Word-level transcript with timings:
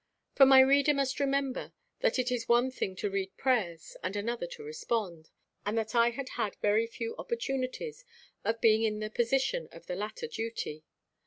For 0.33 0.47
my 0.47 0.61
reader 0.61 0.95
must 0.95 1.19
remember 1.19 1.73
that 1.99 2.17
it 2.17 2.31
is 2.31 2.49
one 2.49 2.71
thing 2.71 2.95
to 2.95 3.09
read 3.11 3.37
prayers 3.37 3.95
and 4.01 4.15
another 4.15 4.47
to 4.47 4.63
respond; 4.63 5.29
and 5.63 5.77
that 5.77 5.93
I 5.93 6.09
had 6.09 6.29
had 6.29 6.55
very 6.55 6.87
few 6.87 7.15
opportunities 7.17 8.03
of 8.43 8.59
being 8.61 8.81
in 8.81 8.97
the 8.97 9.11
position 9.11 9.69
of 9.71 9.85
the 9.85 9.93
latter 9.95 10.25
duty. 10.25 10.85